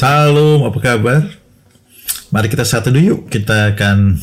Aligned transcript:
Salam, 0.00 0.64
apa 0.64 0.80
kabar? 0.80 1.28
Mari 2.32 2.48
kita 2.48 2.64
satu 2.64 2.88
dulu 2.88 3.04
yuk. 3.04 3.20
Kita 3.28 3.76
akan 3.76 4.16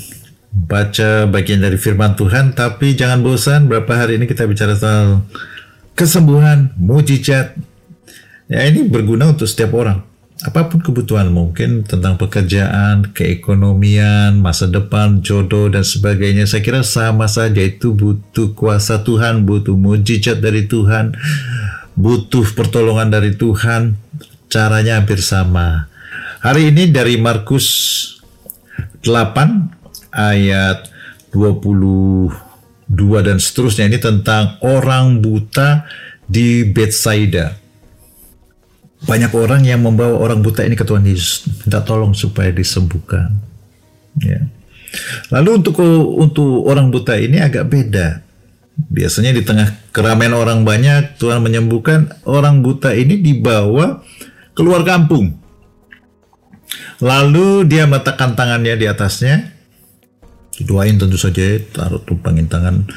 baca 0.50 1.29
bagian 1.29 1.62
dari 1.62 1.78
firman 1.78 2.18
Tuhan, 2.18 2.57
tapi 2.57 2.97
jangan 2.97 3.21
bosan. 3.21 3.70
Berapa 3.70 3.94
hari 3.94 4.18
ini 4.18 4.26
kita 4.26 4.50
bicara 4.50 4.74
tentang 4.74 5.29
kesembuhan, 5.94 6.74
mujizat. 6.82 7.54
Ya 8.49 8.65
ini 8.65 8.90
berguna 8.90 9.29
untuk 9.29 9.46
setiap 9.46 9.78
orang. 9.78 10.01
Apa 10.42 10.65
pun 10.65 10.81
kebutuhan 10.81 11.29
mungkin 11.29 11.85
tentang 11.85 12.17
pekerjaan, 12.17 13.13
keekonomian, 13.13 14.33
masa 14.41 14.65
depan, 14.65 15.21
jodoh 15.21 15.69
dan 15.69 15.85
sebagainya. 15.85 16.49
Saya 16.49 16.66
kira 16.66 16.81
sama 16.81 17.30
saja 17.30 17.62
itu 17.62 17.94
butuh 17.94 18.57
kuasa 18.57 19.05
Tuhan, 19.05 19.45
butuh 19.45 19.77
mujizat 19.77 20.41
dari 20.41 20.66
Tuhan, 20.66 21.13
butuh 21.94 22.49
pertolongan 22.57 23.13
dari 23.13 23.38
Tuhan. 23.38 24.06
Caranya 24.48 25.04
hampir 25.04 25.20
sama. 25.20 25.92
Hari 26.40 26.72
ini 26.72 26.88
dari 26.88 27.20
Markus 27.20 27.68
8 29.04 30.16
ayat 30.16 30.88
22 31.36 32.32
dan 33.28 33.38
seterusnya 33.44 33.91
ini 33.91 34.00
tentang 34.00 34.55
orang 34.64 35.20
buta 35.20 35.84
di 36.24 36.64
Bethsaida. 36.64 37.60
Banyak 39.04 39.32
orang 39.36 39.68
yang 39.68 39.84
membawa 39.84 40.16
orang 40.16 40.40
buta 40.40 40.64
ini 40.64 40.80
ke 40.80 40.88
Tuhan 40.88 41.04
Yesus, 41.04 41.46
minta 41.68 41.84
tolong 41.84 42.16
supaya 42.16 42.50
disembuhkan. 42.50 43.36
Ya. 44.24 44.48
Lalu 45.30 45.62
untuk 45.62 45.76
untuk 46.18 46.64
orang 46.66 46.88
buta 46.88 47.20
ini 47.20 47.44
agak 47.44 47.68
beda. 47.68 48.24
Biasanya 48.77 49.36
di 49.36 49.44
tengah 49.44 49.91
keramaian 49.91 50.38
orang 50.38 50.64
banyak, 50.64 51.20
Tuhan 51.20 51.44
menyembuhkan 51.44 52.14
orang 52.24 52.64
buta 52.64 52.94
ini 52.94 53.20
dibawa 53.20 54.02
keluar 54.58 54.82
kampung. 54.82 55.38
Lalu 56.98 57.70
dia 57.70 57.86
meletakkan 57.86 58.34
tangannya 58.34 58.74
di 58.74 58.90
atasnya, 58.90 59.54
didoain 60.58 60.98
tentu 60.98 61.14
saja, 61.14 61.62
taruh 61.70 62.02
tumpangin 62.02 62.49
tangan 62.49 62.90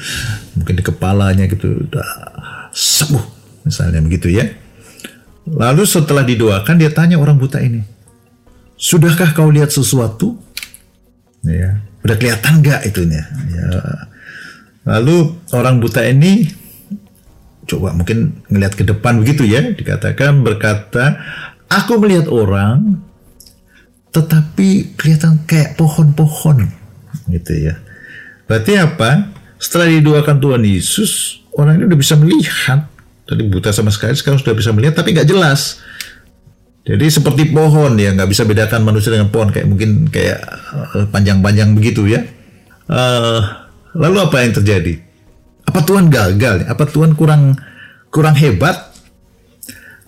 mungkin 0.57 0.73
di 0.73 0.81
kepalanya 0.81 1.45
gitu, 1.45 1.85
udah 1.85 2.09
sembuh 2.73 3.25
misalnya 3.61 4.01
begitu 4.01 4.33
ya. 4.33 4.49
Lalu 5.45 5.85
setelah 5.85 6.25
didoakan 6.25 6.81
dia 6.81 6.89
tanya 6.89 7.21
orang 7.21 7.37
buta 7.37 7.61
ini, 7.61 7.85
sudahkah 8.73 9.37
kau 9.37 9.53
lihat 9.53 9.69
sesuatu? 9.69 10.41
Ya, 11.45 11.85
udah 12.01 12.15
kelihatan 12.17 12.65
nggak 12.65 12.81
itunya? 12.89 13.21
Ya. 13.53 13.69
Lalu 14.81 15.37
orang 15.53 15.77
buta 15.77 16.01
ini 16.09 16.49
coba 17.69 17.93
mungkin 17.93 18.41
ngelihat 18.49 18.73
ke 18.73 18.83
depan 18.83 19.21
begitu 19.21 19.45
ya, 19.45 19.61
dikatakan 19.61 20.41
berkata, 20.41 21.21
Aku 21.71 21.95
melihat 22.03 22.27
orang, 22.27 22.99
tetapi 24.11 24.99
kelihatan 24.99 25.47
kayak 25.47 25.79
pohon-pohon, 25.79 26.67
gitu 27.31 27.53
ya. 27.55 27.79
Berarti 28.43 28.75
apa? 28.75 29.31
Setelah 29.55 29.87
didoakan 29.87 30.37
Tuhan 30.43 30.63
Yesus, 30.67 31.39
orang 31.55 31.79
ini 31.79 31.87
udah 31.87 31.99
bisa 31.99 32.19
melihat. 32.19 32.91
Tadi 33.23 33.47
buta 33.47 33.71
sama 33.71 33.87
sekali, 33.87 34.11
sekarang 34.19 34.43
sudah 34.43 34.51
bisa 34.51 34.75
melihat, 34.75 34.99
tapi 34.99 35.15
nggak 35.15 35.31
jelas. 35.31 35.79
Jadi 36.83 37.07
seperti 37.07 37.55
pohon 37.55 37.95
ya, 37.95 38.11
nggak 38.11 38.27
bisa 38.27 38.43
bedakan 38.43 38.83
manusia 38.83 39.13
dengan 39.13 39.31
pohon 39.31 39.53
kayak 39.53 39.69
mungkin 39.69 40.11
kayak 40.11 40.43
eh, 40.97 41.05
panjang-panjang 41.07 41.71
begitu 41.77 42.11
ya. 42.11 42.25
Uh, 42.91 43.39
lalu 43.95 44.19
apa 44.19 44.43
yang 44.43 44.51
terjadi? 44.51 44.99
Apa 45.63 45.79
Tuhan 45.87 46.11
gagal? 46.11 46.67
Apa 46.67 46.83
Tuhan 46.83 47.15
kurang 47.15 47.55
kurang 48.11 48.35
hebat? 48.35 48.90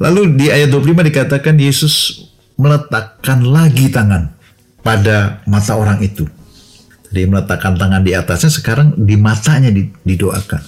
Lalu 0.01 0.37
di 0.39 0.49
ayat 0.49 0.73
25 0.73 1.09
dikatakan 1.09 1.55
Yesus 1.57 2.25
meletakkan 2.57 3.45
lagi 3.45 3.89
tangan 3.89 4.33
pada 4.81 5.41
mata 5.45 5.73
orang 5.77 6.01
itu. 6.01 6.25
Jadi 7.13 7.29
meletakkan 7.29 7.77
tangan 7.77 8.01
di 8.01 8.17
atasnya 8.17 8.49
sekarang 8.49 8.97
di 8.97 9.13
matanya 9.13 9.69
didoakan. 10.01 10.61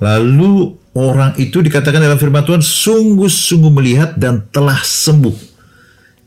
Lalu 0.00 0.72
orang 0.96 1.36
itu 1.36 1.60
dikatakan 1.60 2.00
dalam 2.00 2.16
firman 2.16 2.42
Tuhan 2.48 2.64
sungguh-sungguh 2.64 3.72
melihat 3.72 4.16
dan 4.16 4.48
telah 4.48 4.80
sembuh. 4.80 5.52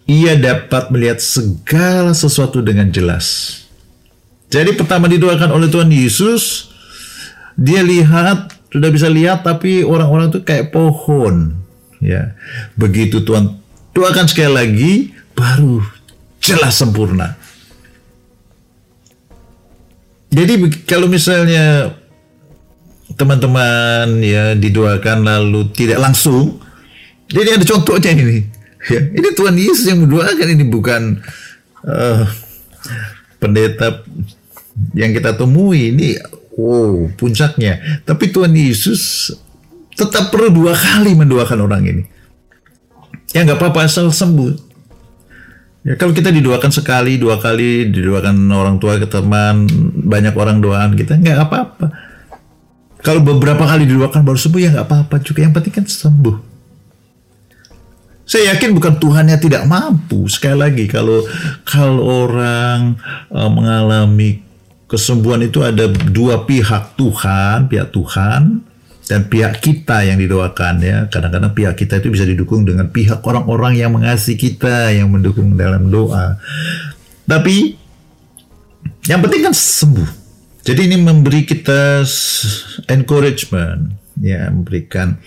Ia 0.06 0.38
dapat 0.38 0.94
melihat 0.94 1.18
segala 1.18 2.14
sesuatu 2.14 2.62
dengan 2.62 2.94
jelas. 2.94 3.58
Jadi 4.54 4.78
pertama 4.78 5.10
didoakan 5.10 5.50
oleh 5.50 5.66
Tuhan 5.66 5.90
Yesus, 5.90 6.70
dia 7.58 7.82
lihat, 7.82 8.54
sudah 8.70 8.90
bisa 8.94 9.10
lihat 9.10 9.42
tapi 9.42 9.82
orang-orang 9.82 10.30
itu 10.30 10.46
kayak 10.46 10.70
pohon 10.70 11.65
ya. 12.02 12.36
Begitu 12.76 13.24
Tuhan 13.24 13.56
doakan 13.96 14.26
sekali 14.28 14.52
lagi 14.52 14.92
baru 15.36 15.84
jelas 16.44 16.76
sempurna. 16.78 17.36
Jadi 20.36 20.84
kalau 20.84 21.08
misalnya 21.08 21.96
teman-teman 23.16 24.20
ya 24.20 24.52
didoakan 24.58 25.24
lalu 25.24 25.72
tidak 25.72 26.04
langsung 26.04 26.60
jadi 27.32 27.58
ada 27.58 27.66
contohnya 27.66 28.12
ini. 28.12 28.44
Ya 28.86 29.02
ini 29.02 29.34
Tuhan 29.34 29.56
Yesus 29.58 29.90
yang 29.90 30.06
mendoakan 30.06 30.48
ini 30.52 30.66
bukan 30.68 31.24
uh, 31.88 32.24
pendeta 33.42 34.06
yang 34.94 35.10
kita 35.10 35.34
temui 35.34 35.90
ini 35.96 36.20
oh 36.60 37.10
puncaknya. 37.18 38.04
Tapi 38.06 38.30
Tuhan 38.30 38.54
Yesus 38.54 39.32
tetap 39.96 40.30
perlu 40.30 40.52
dua 40.52 40.76
kali 40.76 41.16
mendoakan 41.16 41.60
orang 41.64 41.84
ini. 41.88 42.04
Ya 43.32 43.48
nggak 43.48 43.60
apa-apa 43.60 43.88
asal 43.88 44.12
sembuh. 44.12 44.76
Ya 45.88 45.96
kalau 45.96 46.12
kita 46.12 46.34
didoakan 46.34 46.72
sekali, 46.74 47.16
dua 47.16 47.40
kali, 47.40 47.88
didoakan 47.94 48.36
orang 48.52 48.76
tua 48.82 49.00
ke 49.00 49.08
teman, 49.08 49.70
banyak 49.96 50.36
orang 50.36 50.60
doaan 50.60 50.94
kita 51.00 51.16
nggak 51.16 51.40
apa-apa. 51.48 51.88
Kalau 53.00 53.22
beberapa 53.22 53.64
kali 53.64 53.86
didoakan 53.88 54.22
baru 54.26 54.40
sembuh 54.40 54.62
ya 54.62 54.70
nggak 54.76 54.88
apa-apa 54.88 55.16
juga. 55.24 55.46
Yang 55.48 55.54
penting 55.62 55.74
kan 55.74 55.86
sembuh. 55.88 56.38
Saya 58.26 58.58
yakin 58.58 58.74
bukan 58.74 58.98
Tuhannya 58.98 59.38
tidak 59.38 59.70
mampu. 59.70 60.26
Sekali 60.26 60.58
lagi 60.58 60.86
kalau 60.90 61.22
kalau 61.62 62.26
orang 62.26 62.98
uh, 63.30 63.50
mengalami 63.54 64.42
kesembuhan 64.90 65.46
itu 65.46 65.62
ada 65.62 65.86
dua 65.86 66.42
pihak 66.50 66.98
Tuhan, 66.98 67.70
pihak 67.70 67.94
Tuhan 67.94 68.65
dan 69.06 69.30
pihak 69.30 69.62
kita 69.62 70.02
yang 70.02 70.18
didoakan 70.18 70.82
ya. 70.82 70.98
Kadang-kadang 71.10 71.54
pihak 71.54 71.76
kita 71.78 72.02
itu 72.02 72.10
bisa 72.10 72.26
didukung 72.26 72.66
dengan 72.66 72.90
pihak 72.90 73.22
orang-orang 73.22 73.78
yang 73.78 73.94
mengasihi 73.94 74.38
kita 74.38 74.90
yang 74.94 75.14
mendukung 75.14 75.54
dalam 75.54 75.90
doa. 75.94 76.42
Tapi 77.30 77.78
yang 79.06 79.22
penting 79.22 79.46
kan 79.46 79.54
sembuh. 79.54 80.12
Jadi 80.66 80.90
ini 80.90 80.98
memberi 80.98 81.46
kita 81.46 82.02
encouragement 82.90 83.94
ya. 84.18 84.50
Memberikan 84.50 85.22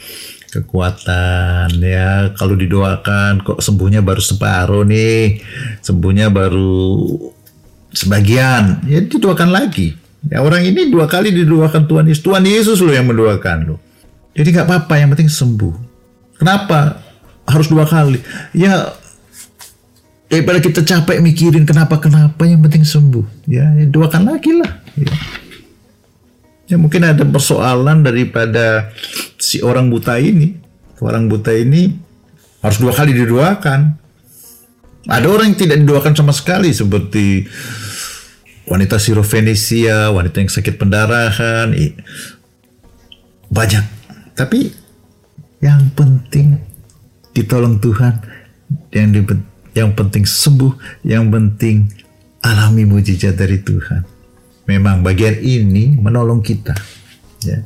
kekuatan 0.51 1.79
ya. 1.79 2.35
Kalau 2.35 2.59
didoakan 2.59 3.47
kok 3.47 3.63
sembuhnya 3.63 4.03
baru 4.03 4.19
separuh 4.19 4.83
nih? 4.83 5.39
Sembuhnya 5.87 6.35
baru 6.35 7.15
sebagian. 7.95 8.83
Ya 8.91 8.99
didoakan 9.07 9.51
lagi 9.55 10.08
Ya, 10.27 10.43
orang 10.43 10.67
ini 10.67 10.91
dua 10.91 11.07
kali 11.07 11.31
didoakan 11.31 11.87
Tuhan 11.87 12.05
Yesus. 12.11 12.23
Tuhan 12.27 12.43
Yesus 12.43 12.83
loh 12.83 12.91
yang 12.91 13.07
mendoakan 13.07 13.59
loh. 13.71 13.79
Jadi 14.35 14.49
nggak 14.51 14.67
apa-apa, 14.67 14.95
yang 14.99 15.15
penting 15.15 15.31
sembuh. 15.31 15.75
Kenapa 16.43 16.99
harus 17.47 17.71
dua 17.71 17.87
kali? 17.87 18.19
Ya 18.55 18.99
daripada 20.29 20.61
kita 20.61 20.85
capek 20.85 21.25
mikirin 21.25 21.65
kenapa 21.65 21.97
kenapa 21.99 22.45
yang 22.45 22.61
penting 22.61 22.85
sembuh. 22.85 23.49
Ya, 23.49 23.73
ya 23.75 23.87
doakan 23.89 24.29
lagi 24.29 24.53
lah. 24.55 24.71
Ya. 24.95 25.15
ya 26.69 26.77
mungkin 26.77 27.03
ada 27.09 27.25
persoalan 27.25 28.05
daripada 28.05 28.93
si 29.41 29.65
orang 29.65 29.89
buta 29.89 30.21
ini. 30.21 30.55
Orang 30.99 31.31
buta 31.31 31.55
ini 31.55 31.95
harus 32.61 32.79
dua 32.79 32.93
kali 32.93 33.15
didoakan. 33.15 33.81
Ada 35.09 35.25
orang 35.25 35.55
yang 35.55 35.59
tidak 35.59 35.77
didoakan 35.81 36.13
sama 36.13 36.37
sekali 36.37 36.69
seperti 36.75 37.49
wanita 38.69 39.01
sirofenisia, 39.01 40.13
wanita 40.13 40.45
yang 40.45 40.53
sakit 40.53 40.75
pendarahan, 40.77 41.73
banyak. 43.49 43.85
Tapi 44.37 44.71
yang 45.65 45.91
penting 45.97 46.61
ditolong 47.33 47.81
Tuhan, 47.81 48.21
yang 48.93 49.09
di, 49.11 49.21
yang 49.75 49.91
penting 49.97 50.29
sembuh, 50.29 51.03
yang 51.03 51.33
penting 51.33 51.89
alami 52.45 52.85
mujizat 52.85 53.35
dari 53.35 53.59
Tuhan. 53.59 54.05
Memang 54.69 55.01
bagian 55.01 55.41
ini 55.41 55.97
menolong 55.97 56.45
kita. 56.45 56.77
Ya, 57.43 57.65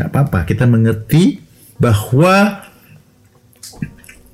nggak 0.00 0.08
apa-apa. 0.08 0.48
Kita 0.48 0.64
mengerti 0.64 1.44
bahwa 1.76 2.64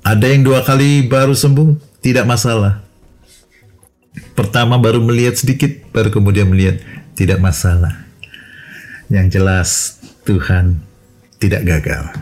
ada 0.07 0.25
yang 0.25 0.47
dua 0.47 0.63
kali 0.63 1.03
baru 1.03 1.35
sembuh, 1.35 1.99
tidak 1.99 2.23
masalah 2.23 2.86
pertama 4.37 4.77
baru 4.77 5.01
melihat 5.01 5.33
sedikit, 5.33 5.73
baru 5.89 6.13
kemudian 6.13 6.45
melihat 6.45 6.77
tidak 7.17 7.41
masalah. 7.41 8.05
Yang 9.09 9.27
jelas 9.33 9.69
Tuhan 10.21 10.77
tidak 11.41 11.65
gagal. 11.65 12.13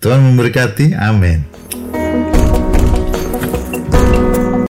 Tuhan 0.00 0.24
memberkati, 0.24 0.96
amin. 0.96 1.44